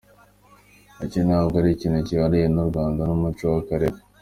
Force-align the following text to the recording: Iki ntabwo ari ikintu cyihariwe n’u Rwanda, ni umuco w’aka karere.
Iki 1.05 1.19
ntabwo 1.27 1.55
ari 1.61 1.69
ikintu 1.71 1.99
cyihariwe 2.07 2.47
n’u 2.53 2.65
Rwanda, 2.69 2.99
ni 3.07 3.13
umuco 3.17 3.43
w’aka 3.51 3.67
karere. 3.69 3.97